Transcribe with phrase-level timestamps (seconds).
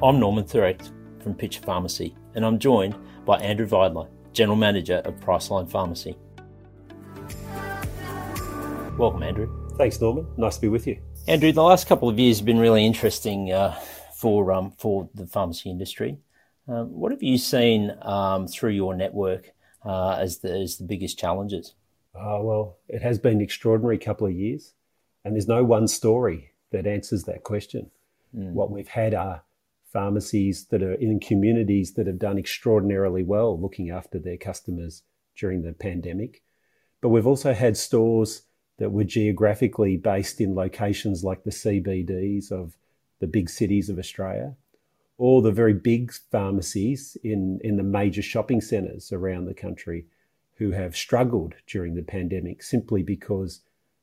[0.00, 2.94] I'm Norman Thurecht from Pitcher Pharmacy, and I'm joined
[3.24, 6.16] by Andrew Vidler, General Manager of Priceline Pharmacy.
[8.96, 9.50] Welcome, Andrew.
[9.76, 10.28] Thanks, Norman.
[10.36, 11.00] Nice to be with you.
[11.26, 13.72] Andrew, the last couple of years have been really interesting uh,
[14.14, 16.16] for um, for the pharmacy industry.
[16.68, 19.50] Um, what have you seen um, through your network
[19.84, 21.74] uh, as the as the biggest challenges?
[22.14, 24.74] Uh, well, it has been an extraordinary couple of years,
[25.24, 27.90] and there's no one story that answers that question.
[28.32, 28.52] Mm.
[28.52, 29.42] What we've had are
[29.92, 35.02] pharmacies that are in communities that have done extraordinarily well looking after their customers
[35.36, 36.42] during the pandemic.
[37.00, 38.42] But we've also had stores
[38.78, 42.76] that were geographically based in locations like the CBDs of
[43.20, 44.54] the big cities of Australia,
[45.16, 50.06] or the very big pharmacies in, in the major shopping centres around the country
[50.54, 53.60] who have struggled during the pandemic simply because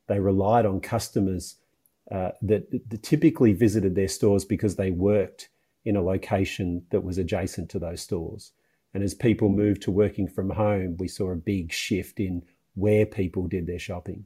[0.07, 1.55] they relied on customers
[2.11, 5.49] uh, that, that typically visited their stores because they worked
[5.85, 8.51] in a location that was adjacent to those stores.
[8.93, 13.05] And as people moved to working from home, we saw a big shift in where
[13.05, 14.25] people did their shopping.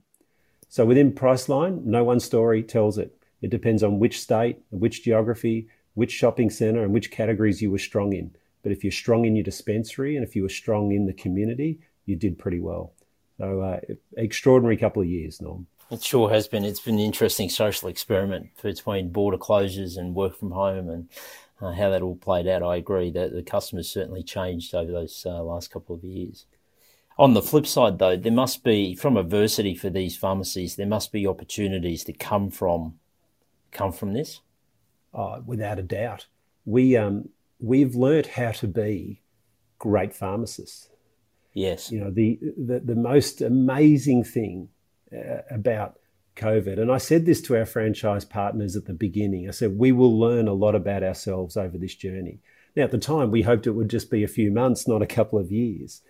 [0.70, 3.16] So within Priceline, no one story tells it.
[3.42, 7.80] It depends on which state, which geography, which shopping centre, and which categories you were
[7.80, 8.32] strong in.
[8.62, 11.80] But if you're strong in your dispensary and if you were strong in the community,
[12.06, 12.94] you did pretty well.
[13.38, 13.80] So, uh,
[14.18, 15.68] extraordinary couple of years, Norm.
[15.90, 16.66] It sure has been.
[16.66, 21.10] It's been an interesting social experiment between border closures and work from home and
[21.62, 22.64] uh, how that all played out.
[22.64, 26.46] I agree that the customers certainly changed over those uh, last couple of years.
[27.18, 31.12] On the flip side, though, there must be, from adversity for these pharmacies, there must
[31.12, 33.00] be opportunities to come from
[33.72, 34.40] come from this.
[35.14, 36.28] Oh, without a doubt,
[36.66, 39.22] we um, we've learnt how to be
[39.80, 40.90] great pharmacists.
[41.54, 44.70] Yes, you know the the, the most amazing thing
[45.12, 45.98] uh, about
[46.36, 46.80] COVID.
[46.80, 49.48] And I said this to our franchise partners at the beginning.
[49.48, 52.40] I said, we will learn a lot about ourselves over this journey.
[52.76, 55.08] Now, at the time, we hoped it would just be a few months, not a
[55.08, 56.02] couple of years.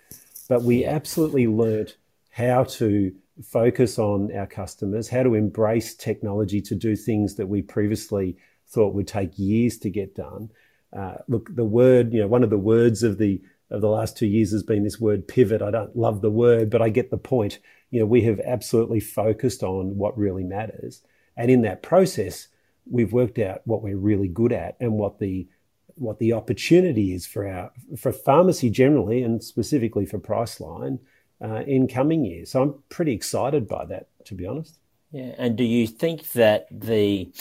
[0.48, 1.98] But we absolutely learnt
[2.32, 3.14] how to
[3.44, 8.94] focus on our customers, how to embrace technology to do things that we previously thought
[8.94, 10.50] would take years to get done.
[10.96, 14.18] Uh, look, the word, you know, one of the words of the of the last
[14.18, 15.62] two years has been this word pivot.
[15.62, 17.60] I don't love the word, but I get the point
[17.92, 21.02] you know, we have absolutely focused on what really matters.
[21.36, 22.48] And in that process,
[22.90, 25.48] we've worked out what we're really good at and what the
[25.96, 31.00] what the opportunity is for our for pharmacy generally and specifically for Priceline
[31.42, 32.52] uh, in coming years.
[32.52, 34.80] So I'm pretty excited by that, to be honest.
[35.12, 37.32] Yeah, and do you think that the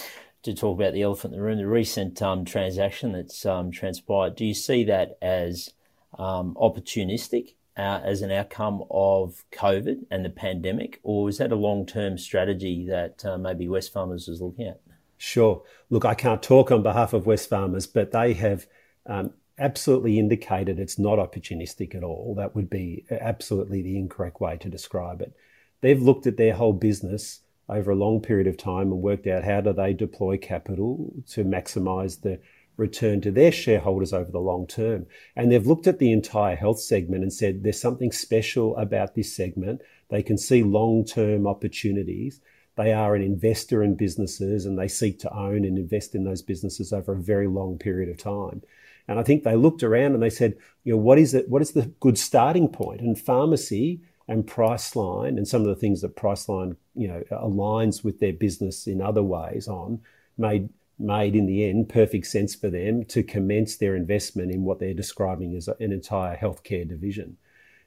[0.43, 4.37] to talk about the elephant in the room, the recent um, transaction that's um, transpired,
[4.37, 5.71] do you see that as
[6.19, 11.57] um, opportunistic uh, as an outcome of COVID and the pandemic, or is that a
[11.57, 14.81] long term strategy that uh, maybe Wesfarmers is looking at?
[15.17, 15.63] Sure.
[15.89, 18.67] Look, I can't talk on behalf of Wesfarmers, but they have
[19.07, 22.35] um, absolutely indicated it's not opportunistic at all.
[22.37, 25.35] That would be absolutely the incorrect way to describe it.
[25.81, 29.45] They've looked at their whole business over a long period of time and worked out
[29.45, 32.41] how do they deploy capital to maximize the
[32.79, 35.05] return to their shareholders over the long term.
[35.37, 39.35] And they've looked at the entire health segment and said there's something special about this
[39.35, 39.83] segment.
[40.09, 42.41] They can see long term opportunities.
[42.77, 46.43] They are an investor in businesses and they seek to own and invest in those
[46.43, 48.63] businesses over a very long period of time.
[49.09, 51.49] And I think they looked around and they said, you know, what is it?
[51.49, 53.01] What is the good starting point?
[53.01, 58.21] And pharmacy and Priceline and some of the things that Priceline, you know, aligns with
[58.21, 60.01] their business in other ways on
[60.37, 64.79] made made in the end perfect sense for them to commence their investment in what
[64.79, 67.37] they're describing as an entire healthcare division.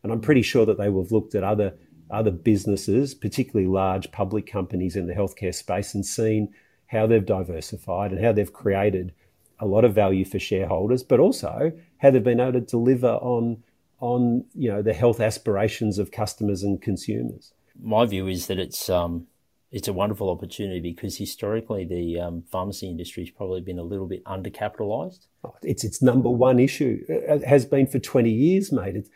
[0.03, 1.75] And I'm pretty sure that they will have looked at other
[2.09, 6.53] other businesses, particularly large public companies in the healthcare space, and seen
[6.87, 9.13] how they've diversified and how they've created
[9.59, 13.63] a lot of value for shareholders, but also how they've been able to deliver on
[13.99, 17.53] on you know the health aspirations of customers and consumers.
[17.81, 19.27] My view is that it's um,
[19.71, 24.07] it's a wonderful opportunity because historically the um, pharmacy industry has probably been a little
[24.07, 25.27] bit undercapitalised.
[25.45, 27.03] Oh, it's its number one issue.
[27.07, 28.97] It has been for 20 years, mate.
[28.97, 29.09] It's,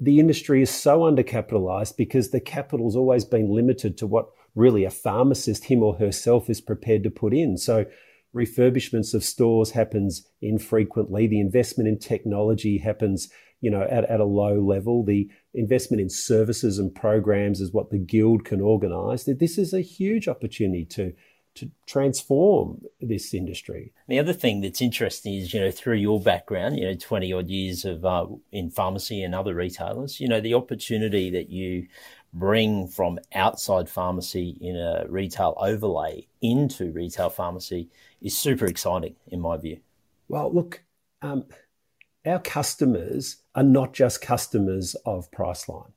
[0.00, 4.90] the industry is so undercapitalised because the capital's always been limited to what really a
[4.90, 7.56] pharmacist, him or herself, is prepared to put in.
[7.56, 7.86] So
[8.34, 11.28] refurbishments of stores happens infrequently.
[11.28, 13.28] The investment in technology happens
[13.60, 15.04] you know, at, at a low level.
[15.04, 19.24] The investment in services and programs is what the guild can organise.
[19.24, 21.12] This is a huge opportunity to
[21.56, 23.92] to transform this industry.
[24.08, 27.48] The other thing that's interesting is, you know, through your background, you know, 20 odd
[27.48, 31.88] years of uh, in pharmacy and other retailers, you know, the opportunity that you
[32.32, 37.88] bring from outside pharmacy in a retail overlay into retail pharmacy
[38.22, 39.80] is super exciting in my view.
[40.28, 40.84] Well, look,
[41.22, 41.44] um,
[42.24, 45.92] our customers are not just customers of Priceline.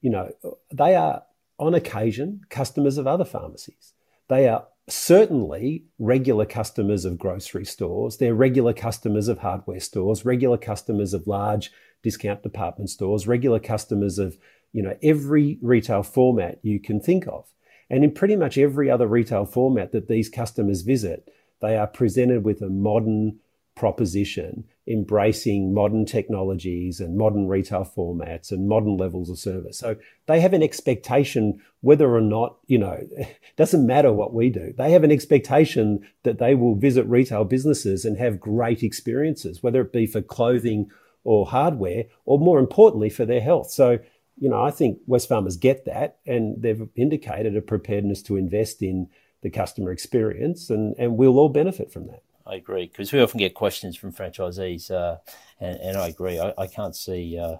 [0.00, 0.30] You know,
[0.72, 1.22] they are
[1.58, 3.92] on occasion customers of other pharmacies.
[4.28, 8.18] They are certainly regular customers of grocery stores.
[8.18, 11.70] They're regular customers of hardware stores, regular customers of large
[12.02, 14.36] discount department stores, regular customers of,
[14.72, 17.46] you know, every retail format you can think of.
[17.88, 21.30] And in pretty much every other retail format that these customers visit,
[21.60, 23.40] they are presented with a modern
[23.74, 29.78] proposition embracing modern technologies and modern retail formats and modern levels of service.
[29.78, 34.50] So they have an expectation whether or not, you know, it doesn't matter what we
[34.50, 34.74] do.
[34.76, 39.80] They have an expectation that they will visit retail businesses and have great experiences, whether
[39.80, 40.90] it be for clothing
[41.24, 43.70] or hardware, or more importantly, for their health.
[43.70, 43.98] So,
[44.38, 49.08] you know, I think Wesfarmers get that and they've indicated a preparedness to invest in
[49.40, 52.22] the customer experience and, and we'll all benefit from that.
[52.46, 55.18] I agree because we often get questions from franchisees, uh,
[55.60, 56.38] and, and, I agree.
[56.38, 57.56] I, I can't see uh,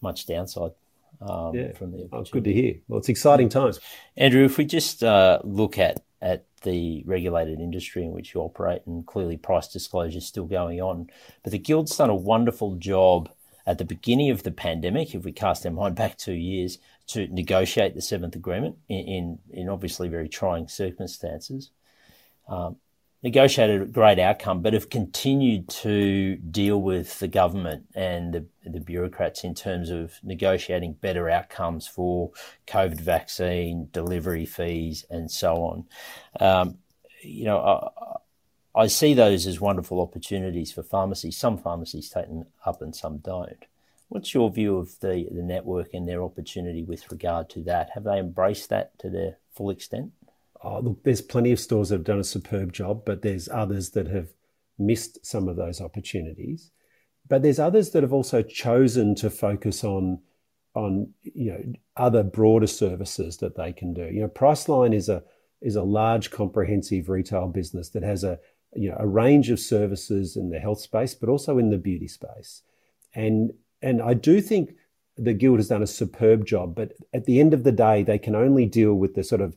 [0.00, 0.72] much downside
[1.20, 1.72] um, yeah.
[1.72, 2.08] from the.
[2.12, 2.76] Oh, good to hear.
[2.86, 3.80] Well, it's exciting times,
[4.16, 4.44] Andrew.
[4.44, 9.06] If we just uh, look at at the regulated industry in which you operate, and
[9.06, 11.10] clearly price disclosure is still going on,
[11.42, 13.30] but the guild's done a wonderful job
[13.66, 15.14] at the beginning of the pandemic.
[15.14, 19.38] If we cast our mind back two years, to negotiate the seventh agreement in in,
[19.50, 21.70] in obviously very trying circumstances.
[22.48, 22.76] Um,
[23.22, 28.80] negotiated a great outcome, but have continued to deal with the government and the, the
[28.80, 32.30] bureaucrats in terms of negotiating better outcomes for
[32.66, 35.84] COVID vaccine, delivery fees, and so on.
[36.38, 36.78] Um,
[37.22, 41.36] you know, I, I, see those as wonderful opportunities for pharmacies.
[41.36, 43.64] Some pharmacies take them up and some don't.
[44.08, 47.90] What's your view of the, the network and their opportunity with regard to that?
[47.90, 50.12] Have they embraced that to their full extent?
[50.62, 53.90] Oh, look, there's plenty of stores that have done a superb job, but there's others
[53.90, 54.28] that have
[54.78, 56.70] missed some of those opportunities.
[57.28, 60.20] But there's others that have also chosen to focus on
[60.74, 61.62] on you know
[61.96, 64.04] other broader services that they can do.
[64.04, 65.22] You know, Priceline is a
[65.60, 68.38] is a large comprehensive retail business that has a
[68.74, 72.08] you know a range of services in the health space, but also in the beauty
[72.08, 72.62] space.
[73.14, 73.52] And
[73.82, 74.74] and I do think
[75.16, 78.18] the guild has done a superb job, but at the end of the day, they
[78.18, 79.56] can only deal with the sort of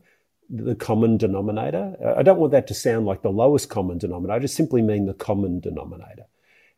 [0.51, 1.95] the common denominator.
[2.17, 4.35] I don't want that to sound like the lowest common denominator.
[4.35, 6.25] I just simply mean the common denominator.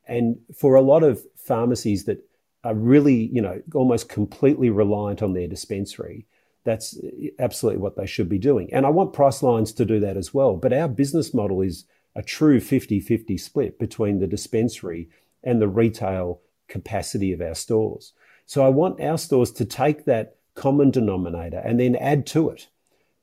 [0.07, 2.23] And for a lot of pharmacies that
[2.63, 6.27] are really, you know, almost completely reliant on their dispensary,
[6.63, 6.97] that's
[7.39, 8.71] absolutely what they should be doing.
[8.71, 10.55] And I want Pricelines to do that as well.
[10.55, 11.85] But our business model is
[12.15, 15.09] a true 50 50 split between the dispensary
[15.43, 18.13] and the retail capacity of our stores.
[18.45, 22.67] So I want our stores to take that common denominator and then add to it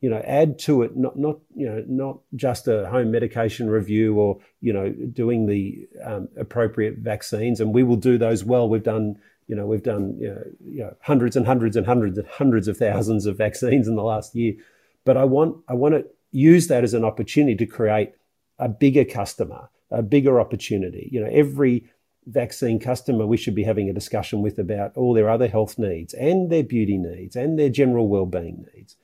[0.00, 4.19] you know, add to it not not you know not just a home medication review
[4.19, 8.69] or you know doing the um, appropriate vaccines, and we will do those well.
[8.69, 12.17] We've done you know we've done you know, you know hundreds and hundreds and hundreds
[12.17, 14.55] and hundreds of thousands of vaccines in the last year,
[15.05, 18.12] but I want I want to use that as an opportunity to create
[18.58, 21.11] a bigger customer, a bigger opportunity.
[21.12, 21.91] You know, every
[22.26, 26.14] vaccine customer we should be having a discussion with about all their other health needs
[26.14, 28.97] and their beauty needs and their general well-being needs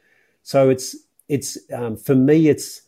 [0.47, 0.95] so it's
[1.29, 2.83] it's um, for me it's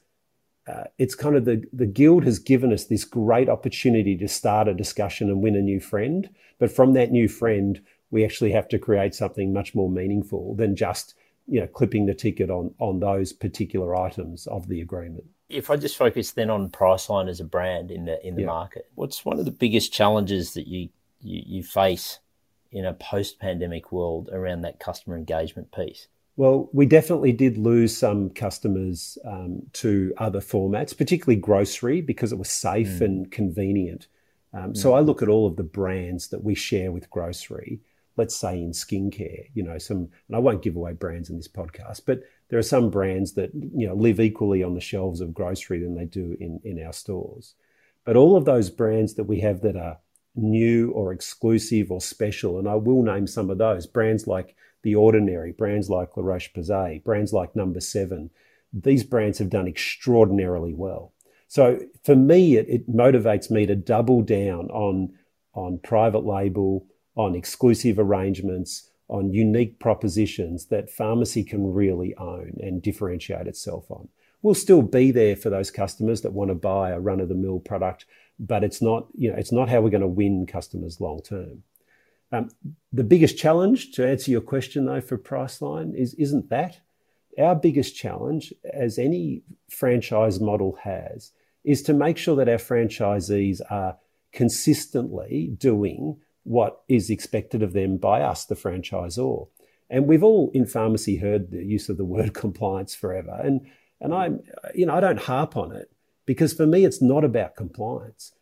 [0.69, 4.69] uh, it's kind of the the guild has given us this great opportunity to start
[4.69, 6.31] a discussion and win a new friend.
[6.61, 10.77] But from that new friend, we actually have to create something much more meaningful than
[10.77, 11.17] just
[11.49, 15.25] you know clipping the ticket on on those particular items of the agreement.
[15.49, 18.47] If I just focus then on Priceline as a brand in the in the yeah.
[18.47, 22.21] market, what's one of the biggest challenges that you, you, you face
[22.71, 26.07] in a post pandemic world around that customer engagement piece?
[26.39, 32.39] Well, we definitely did lose some customers um, to other formats, particularly grocery, because it
[32.39, 33.07] was safe mm.
[33.07, 34.07] and convenient.
[34.55, 34.77] Um, mm.
[34.77, 37.81] So I look at all of the brands that we share with grocery.
[38.17, 41.49] Let's say in skincare, you know, some, and I won't give away brands in this
[41.49, 45.35] podcast, but there are some brands that you know live equally on the shelves of
[45.35, 47.55] grocery than they do in in our stores.
[48.05, 49.99] But all of those brands that we have that are
[50.37, 54.55] new or exclusive or special, and I will name some of those brands like
[54.89, 58.31] the Ordinary, brands like La Roche Posay, brands like Number Seven.
[58.73, 61.13] These brands have done extraordinarily well.
[61.47, 65.13] So for me, it, it motivates me to double down on,
[65.53, 72.83] on private label, on exclusive arrangements, on unique propositions that pharmacy can really own and
[72.83, 74.09] differentiate itself on.
[74.41, 77.35] We'll still be there for those customers that want to buy a run of the
[77.35, 78.07] mill product,
[78.39, 81.63] but it's not, you know, it's not how we're going to win customers long term.
[82.31, 82.51] Um,
[82.93, 86.81] the biggest challenge, to answer your question though, for Priceline is isn't that
[87.39, 91.33] our biggest challenge, as any franchise model has,
[91.65, 93.97] is to make sure that our franchisees are
[94.33, 99.49] consistently doing what is expected of them by us, the franchisor.
[99.91, 103.39] And we've all in pharmacy heard the use of the word compliance forever.
[103.43, 103.67] And,
[104.01, 104.41] and I'm,
[104.75, 105.91] you know, I don't harp on it
[106.27, 108.33] because for me, it's not about compliance.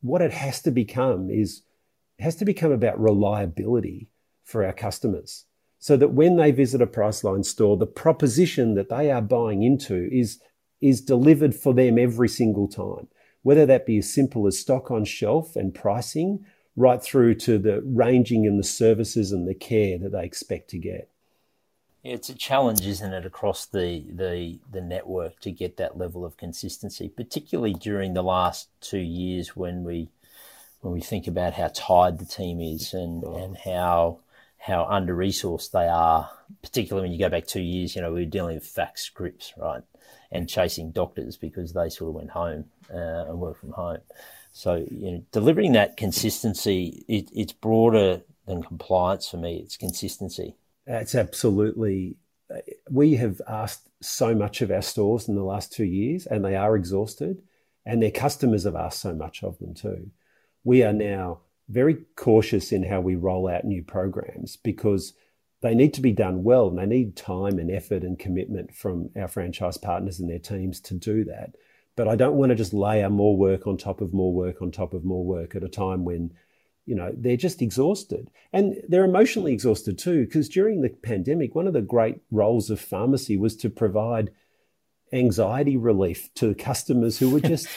[0.00, 1.62] What it has to become is,
[2.22, 4.08] has to become about reliability
[4.44, 5.44] for our customers
[5.78, 10.08] so that when they visit a Priceline store, the proposition that they are buying into
[10.12, 10.40] is,
[10.80, 13.08] is delivered for them every single time,
[13.42, 17.82] whether that be as simple as stock on shelf and pricing right through to the
[17.84, 21.10] ranging and the services and the care that they expect to get.
[22.04, 26.36] It's a challenge, isn't it, across the, the, the network to get that level of
[26.36, 30.10] consistency, particularly during the last two years when we
[30.82, 33.36] when we think about how tired the team is and, oh.
[33.36, 34.18] and how
[34.58, 36.30] how under resourced they are,
[36.62, 39.52] particularly when you go back two years, you know, we were dealing with fax scripts,
[39.56, 39.82] right?
[40.30, 43.98] And chasing doctors because they sort of went home uh, and worked from home.
[44.52, 49.56] So, you know, delivering that consistency, it, it's broader than compliance for me.
[49.64, 50.54] It's consistency.
[50.86, 52.16] It's absolutely.
[52.48, 52.58] Uh,
[52.88, 56.54] we have asked so much of our stores in the last two years, and they
[56.54, 57.42] are exhausted,
[57.84, 60.10] and their customers have asked so much of them too.
[60.64, 65.14] We are now very cautious in how we roll out new programs because
[65.62, 69.10] they need to be done well and they need time and effort and commitment from
[69.16, 71.54] our franchise partners and their teams to do that.
[71.96, 74.70] But I don't want to just layer more work on top of more work on
[74.70, 76.32] top of more work at a time when,
[76.84, 78.28] you know, they're just exhausted.
[78.52, 82.80] And they're emotionally exhausted too, because during the pandemic, one of the great roles of
[82.80, 84.30] pharmacy was to provide
[85.12, 87.68] anxiety relief to customers who were just,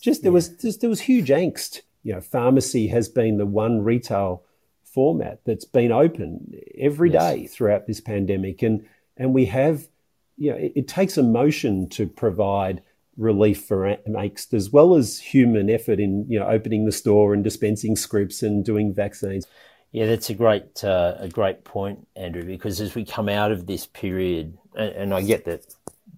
[0.00, 1.80] just there was just, there was huge angst.
[2.04, 4.44] You know, pharmacy has been the one retail
[4.84, 7.22] format that's been open every yes.
[7.22, 9.88] day throughout this pandemic, and and we have,
[10.36, 12.82] you know, it, it takes emotion to provide
[13.16, 17.44] relief for angst as well as human effort in you know opening the store and
[17.44, 19.46] dispensing scripts and doing vaccines.
[19.92, 22.44] Yeah, that's a great uh, a great point, Andrew.
[22.44, 25.74] Because as we come out of this period, and, and, I get that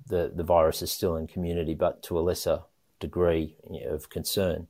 [0.09, 2.63] the the virus is still in community, but to a lesser
[3.01, 4.67] degree of concern.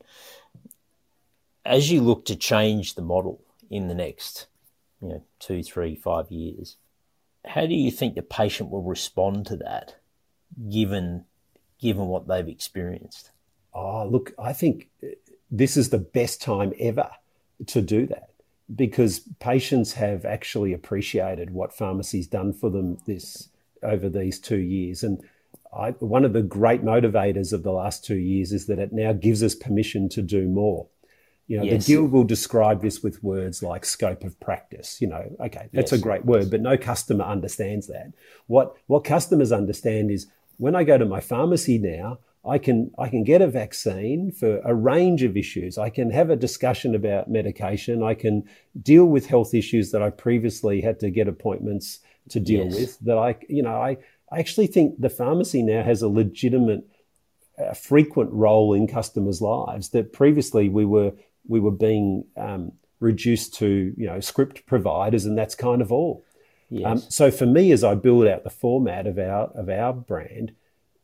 [1.66, 4.46] As you look to change the model in the next,
[5.02, 6.76] you know, two, three, five years,
[7.44, 9.96] how do you think the patient will respond to that,
[10.70, 11.24] given
[11.80, 13.32] given what they've experienced?
[13.74, 15.08] Oh, look, I think uh,
[15.50, 17.10] this is the best time ever
[17.66, 18.30] to do that
[18.74, 23.48] because patients have actually appreciated what pharmacy's done for them this
[23.82, 25.02] over these two years.
[25.02, 25.20] And
[25.76, 29.12] I, one of the great motivators of the last two years is that it now
[29.12, 30.86] gives us permission to do more.
[31.48, 31.86] You know, yes.
[31.86, 35.00] the guild will describe this with words like scope of practice.
[35.00, 36.00] You know, okay, that's yes.
[36.00, 38.12] a great word, but no customer understands that.
[38.46, 40.26] What what customers understand is
[40.56, 44.60] when I go to my pharmacy now, I can I can get a vaccine for
[44.64, 45.78] a range of issues.
[45.78, 48.02] I can have a discussion about medication.
[48.02, 48.44] I can
[48.80, 52.00] deal with health issues that I previously had to get appointments
[52.30, 52.74] to deal yes.
[52.74, 52.98] with.
[53.00, 53.98] That I you know I
[54.30, 56.84] I actually think the pharmacy now has a legitimate
[57.58, 61.12] uh, frequent role in customers' lives that previously we were
[61.48, 66.24] we were being um, reduced to you know script providers and that's kind of all.
[66.70, 66.86] Yes.
[66.86, 70.52] Um, so for me, as I build out the format of our of our brand,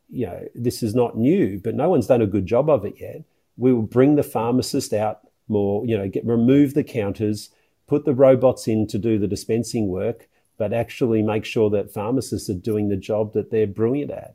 [0.08, 2.94] you know, this is not new, but no one's done a good job of it
[3.00, 3.22] yet.
[3.56, 7.50] We will bring the pharmacist out more, you know, get remove the counters,
[7.86, 12.50] put the robots in to do the dispensing work, but actually make sure that pharmacists
[12.50, 14.34] are doing the job that they're brilliant at.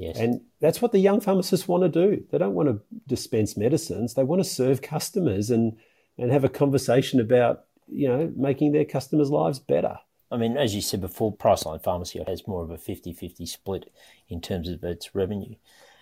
[0.00, 0.16] Yes.
[0.16, 2.24] And that's what the young pharmacists want to do.
[2.30, 4.14] They don't want to dispense medicines.
[4.14, 5.76] They want to serve customers and
[6.16, 9.98] and have a conversation about, you know, making their customers' lives better.
[10.30, 13.92] I mean, as you said before, Priceline Pharmacy has more of a 50 50 split
[14.30, 15.56] in terms of its revenue.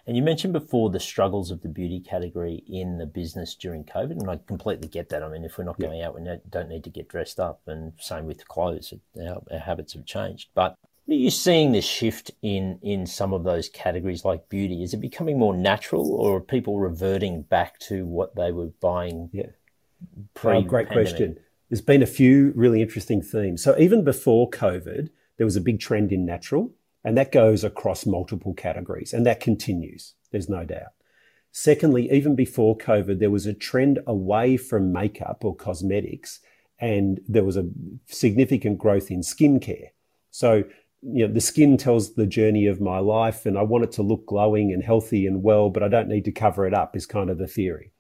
[0.07, 4.13] And you mentioned before the struggles of the beauty category in the business during COVID,
[4.13, 5.25] and I completely get that.
[5.25, 7.93] I mean, if we're not going out, we don't need to get dressed up, and
[7.99, 8.95] same with clothes.
[9.21, 10.51] Our, our habits have changed.
[10.55, 10.77] But
[11.09, 14.83] are you seeing this shift in in some of those categories like beauty?
[14.83, 19.31] Is it becoming more natural, or are people reverting back to what they were buying?
[19.33, 19.47] Yeah,
[20.19, 21.39] oh, pre- great question
[21.69, 23.63] there's been a few really interesting themes.
[23.63, 26.73] So even before COVID, there was a big trend in natural,
[27.05, 30.15] and that goes across multiple categories, and that continues.
[30.31, 30.93] There's no doubt.
[31.53, 36.41] Secondly, even before COVID, there was a trend away from makeup or cosmetics,
[36.79, 37.69] and there was a
[38.07, 39.89] significant growth in skincare.
[40.31, 40.65] So,
[41.03, 44.03] you know, the skin tells the journey of my life, and I want it to
[44.03, 47.07] look glowing and healthy and well, but I don't need to cover it up, is
[47.07, 47.93] kind of the theory.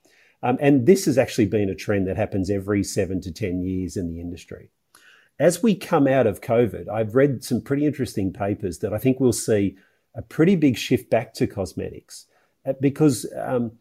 [0.43, 3.97] Um, and this has actually been a trend that happens every seven to 10 years
[3.97, 4.71] in the industry.
[5.38, 9.21] As we come out of COVID, I've read some pretty interesting papers that I think
[9.21, 9.76] we'll see
[10.14, 12.26] a pretty big shift back to cosmetics
[12.67, 13.73] uh, because um,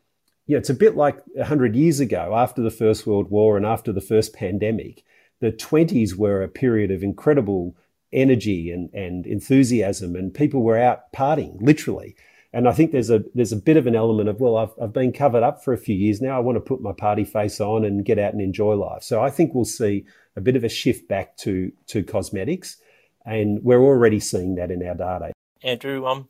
[0.45, 3.65] you know, it's a bit like 100 years ago after the First World War and
[3.65, 5.03] after the first pandemic.
[5.39, 7.75] The 20s were a period of incredible
[8.13, 12.15] energy and, and enthusiasm, and people were out partying, literally.
[12.53, 14.93] And I think there's a there's a bit of an element of well, I've I've
[14.93, 16.37] been covered up for a few years now.
[16.37, 19.03] I want to put my party face on and get out and enjoy life.
[19.03, 22.77] So I think we'll see a bit of a shift back to to cosmetics,
[23.25, 25.33] and we're already seeing that in our data.
[25.61, 26.29] Andrew, um,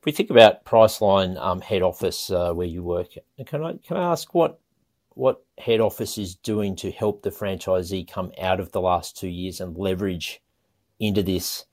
[0.00, 3.08] if we think about Priceline um, head office uh, where you work,
[3.46, 4.60] can I can I ask what
[5.14, 9.28] what head office is doing to help the franchisee come out of the last two
[9.28, 10.41] years and leverage
[11.02, 11.66] into this,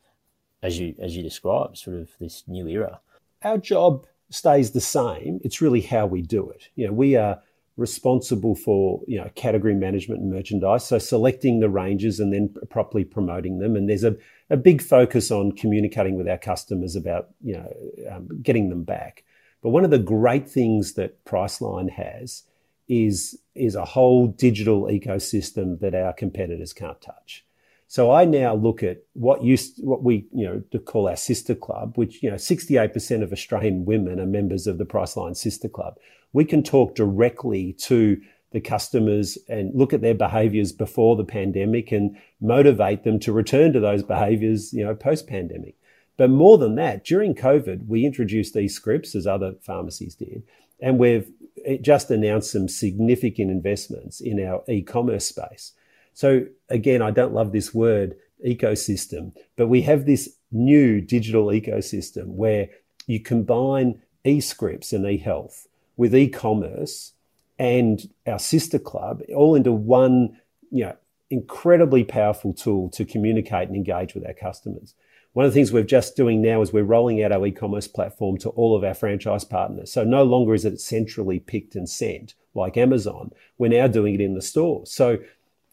[0.62, 3.00] as you as you described, sort of this new era?
[3.44, 5.40] Our job stays the same.
[5.44, 6.68] It's really how we do it.
[6.76, 7.42] You know, we are
[7.78, 13.06] responsible for you know category management and merchandise, so selecting the ranges and then properly
[13.06, 13.76] promoting them.
[13.76, 14.18] And there's a
[14.50, 17.72] a big focus on communicating with our customers about you know
[18.12, 19.24] um, getting them back.
[19.62, 22.44] But one of the great things that Priceline has
[22.88, 27.46] is is a whole digital ecosystem that our competitors can't touch.
[27.90, 31.56] So I now look at what used what we you know to call our sister
[31.56, 35.98] club, which you know 68% of Australian women are members of the Priceline Sister Club.
[36.32, 41.92] We can talk directly to the customers and look at their behaviors before the pandemic
[41.92, 45.76] and motivate them to return to those behaviors, you know, post pandemic.
[46.16, 50.44] But more than that, during COVID, we introduced e-scripts as other pharmacies did,
[50.80, 51.32] and we've
[51.66, 55.74] eh, just announced some significant investments in our e-commerce space.
[56.20, 62.26] So again, I don't love this word ecosystem, but we have this new digital ecosystem
[62.36, 62.68] where
[63.08, 67.14] you combine e-scripts and e-health with e-commerce
[67.58, 70.38] and our sister club all into one,
[70.70, 70.98] you know,
[71.30, 74.96] incredibly powerful tool to communicate and engage with our customers.
[75.32, 78.38] One of the things we're just doing now is we're rolling out our e-commerce platform
[78.40, 79.94] to all of our franchise partners.
[79.94, 83.32] So no longer is it centrally picked and sent like Amazon.
[83.58, 84.86] We're now doing it in the store.
[84.86, 85.20] So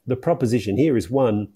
[0.07, 1.49] the proposition here is one,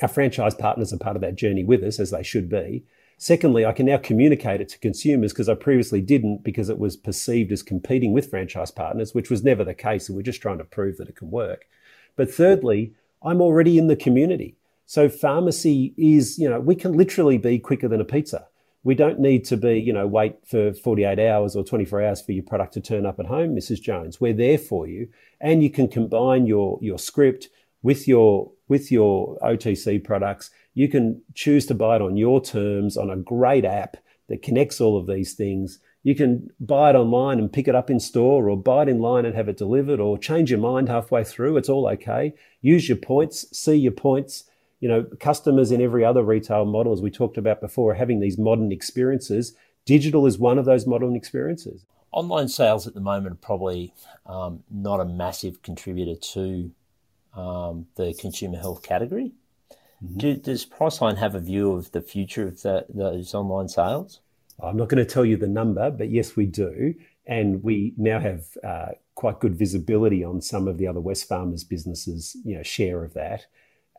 [0.00, 2.84] our franchise partners are part of that journey with us as they should be.
[3.20, 6.96] Secondly, I can now communicate it to consumers because I previously didn't because it was
[6.96, 10.08] perceived as competing with franchise partners, which was never the case.
[10.08, 11.66] And we're just trying to prove that it can work.
[12.14, 14.56] But thirdly, I'm already in the community.
[14.86, 18.46] So pharmacy is, you know, we can literally be quicker than a pizza.
[18.84, 22.30] We don't need to be, you know, wait for 48 hours or 24 hours for
[22.30, 23.82] your product to turn up at home, Mrs.
[23.82, 24.20] Jones.
[24.20, 25.08] We're there for you.
[25.40, 27.48] And you can combine your, your script
[27.82, 32.96] with your, with your OTC products you can choose to buy it on your terms
[32.96, 33.96] on a great app
[34.28, 35.80] that connects all of these things.
[36.04, 39.00] You can buy it online and pick it up in store or buy it in
[39.00, 41.56] line and have it delivered or change your mind halfway through.
[41.56, 42.32] It's all okay.
[42.60, 44.44] Use your points, see your points.
[44.78, 48.20] You know, customers in every other retail model, as we talked about before, are having
[48.20, 49.54] these modern experiences.
[49.84, 51.86] Digital is one of those modern experiences.
[52.12, 53.92] Online sales at the moment are probably
[54.26, 56.70] um, not a massive contributor to
[57.34, 59.32] um, the consumer health category.
[60.04, 60.18] Mm-hmm.
[60.18, 64.20] Do, does Priceline have a view of the future of the, those online sales?
[64.60, 66.94] I'm not going to tell you the number, but yes, we do.
[67.26, 72.36] And we now have uh, quite good visibility on some of the other Wesfarmers businesses,
[72.44, 73.46] you know, share of that.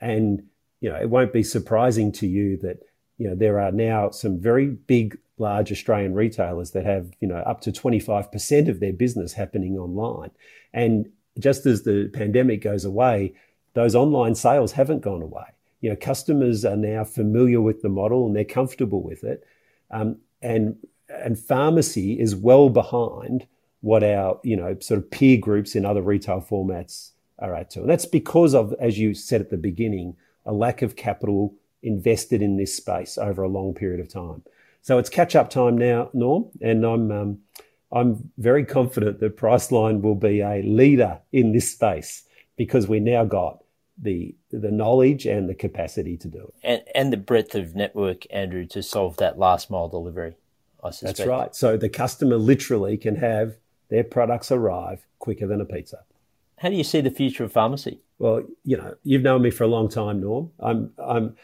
[0.02, 0.44] And,
[0.82, 2.80] you know, it won't be surprising to you that,
[3.18, 7.38] you know, there are now some very big, large Australian retailers that have, you know,
[7.38, 10.32] up to 25% of their business happening online.
[10.74, 13.34] And just as the pandemic goes away,
[13.74, 15.46] those online sales haven't gone away
[15.82, 19.46] you know, customers are now familiar with the model and they're comfortable with it.
[19.92, 20.76] Um, and
[21.10, 23.48] and pharmacy is well behind
[23.82, 27.82] what our you know sort of peer groups in other retail formats are at to.
[27.82, 30.15] And that's because of, as you said at the beginning,
[30.46, 34.44] a lack of capital invested in this space over a long period of time.
[34.82, 37.39] So it's catch up time now, Norm, and I'm um,
[37.91, 42.23] I'm very confident that Priceline will be a leader in this space
[42.56, 43.63] because we now got
[44.02, 46.54] the the knowledge and the capacity to do it.
[46.63, 50.36] And and the breadth of network, Andrew, to solve that last mile delivery.
[50.84, 51.17] I suspect.
[51.17, 51.56] That's right.
[51.56, 53.58] So the customer literally can have
[53.89, 56.04] their products arrive quicker than a pizza.
[56.58, 57.99] How do you see the future of pharmacy?
[58.19, 60.52] Well, you know, you've known me for a long time, Norm.
[60.60, 61.36] I'm I'm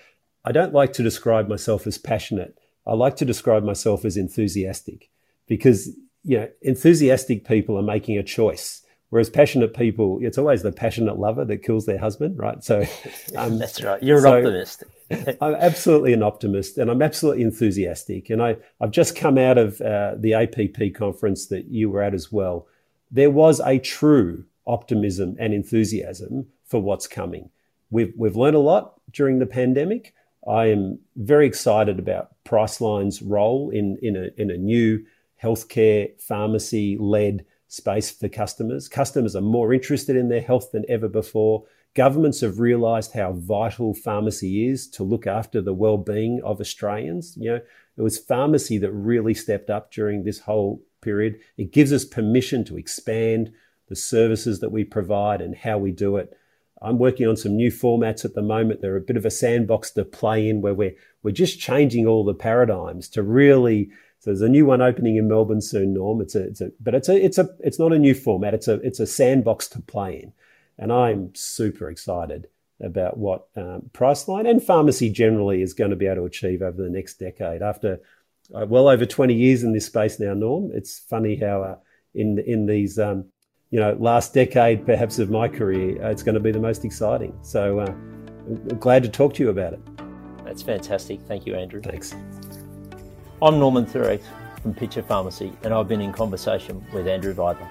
[0.46, 2.58] I don't like to describe myself as passionate.
[2.86, 5.10] I like to describe myself as enthusiastic
[5.48, 5.90] because
[6.26, 11.18] you know, enthusiastic people are making a choice Whereas passionate people, it's always the passionate
[11.18, 12.62] lover that kills their husband, right?
[12.64, 12.84] So
[13.38, 14.04] um, that's right.
[14.04, 14.84] You're so an optimist.
[15.42, 18.30] I'm absolutely an optimist, and I'm absolutely enthusiastic.
[18.30, 22.14] And I, I've just come out of uh, the APP conference that you were at
[22.14, 22.68] as well.
[23.12, 27.52] There was a true optimism and enthusiasm for what's coming.
[27.92, 30.14] We've we've learned a lot during the pandemic.
[30.46, 35.06] I am very excited about Priceline's role in in a in a new
[35.46, 38.88] healthcare pharmacy led space for customers.
[38.88, 41.64] Customers are more interested in their health than ever before.
[41.94, 47.38] Governments have realised how vital pharmacy is to look after the well-being of Australians.
[47.38, 47.62] You know,
[47.98, 51.40] it was pharmacy that really stepped up during this whole period.
[51.58, 53.52] It gives us permission to expand
[53.88, 56.36] the services that we provide and how we do it.
[56.82, 58.82] I'm working on some new formats at the moment.
[58.82, 62.24] They're a bit of a sandbox to play in where we're we're just changing all
[62.24, 63.90] the paradigms to really
[64.26, 66.20] so there's a new one opening in Melbourne soon, Norm.
[66.20, 68.56] It's a, it's a but it's a it's a it's not a new format.
[68.56, 70.34] It's a it's a sandbox to play in.
[70.80, 72.48] And I'm super excited
[72.82, 76.82] about what um, Priceline and pharmacy generally is going to be able to achieve over
[76.82, 77.62] the next decade.
[77.62, 78.00] After
[78.52, 81.76] uh, well over 20 years in this space now, Norm, it's funny how uh,
[82.16, 83.26] in in these um,
[83.70, 86.84] you know last decade perhaps of my career, uh, it's going to be the most
[86.84, 87.38] exciting.
[87.44, 89.82] So uh, I'm glad to talk to you about it.
[90.44, 91.22] That's fantastic.
[91.28, 91.80] Thank you, Andrew.
[91.80, 92.16] Thanks.
[93.42, 94.24] I'm Norman Thurecht
[94.62, 97.68] from Pitcher Pharmacy, and I've been in conversation with Andrew Vidler.